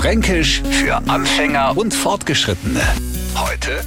[0.00, 2.80] Fränkisch für Anfänger und Fortgeschrittene.
[3.34, 3.82] Heute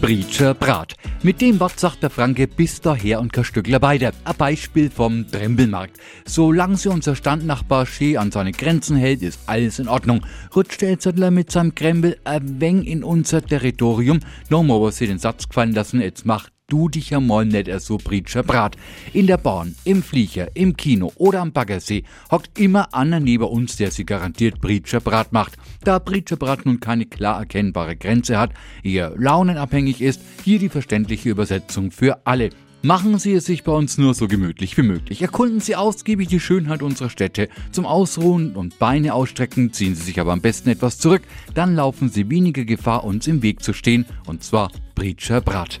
[0.00, 0.94] Britscher Brat.
[1.22, 4.10] Mit dem Wort sagt der Franke bis daher und kein Stückler weiter.
[4.24, 5.98] Ein Beispiel vom Trembelmarkt.
[6.26, 10.26] Solange sie unser Standnachbar Schee an seine Grenzen hält, ist alles in Ordnung.
[10.56, 14.18] Rutscht der jetzt mit seinem Krempel ein wenig in unser Territorium,
[14.48, 17.98] nochmal was sie den Satz gefallen lassen, jetzt macht du dich ja mal nicht so
[17.98, 18.76] Britscher Brat.
[19.12, 23.76] In der Bahn, im Flieger, im Kino oder am Baggersee hockt immer einer neben uns,
[23.76, 25.58] der sie garantiert Britscher Brat macht.
[25.84, 31.28] Da Britscher Brat nun keine klar erkennbare Grenze hat, eher launenabhängig ist, hier die verständliche
[31.28, 32.48] Übersetzung für alle.
[32.80, 35.22] Machen Sie es sich bei uns nur so gemütlich wie möglich.
[35.22, 37.48] Erkunden Sie ausgiebig die Schönheit unserer Städte.
[37.70, 41.22] Zum Ausruhen und Beine ausstrecken ziehen Sie sich aber am besten etwas zurück.
[41.54, 44.04] Dann laufen Sie weniger Gefahr, uns im Weg zu stehen.
[44.26, 45.80] Und zwar Britscher Brat.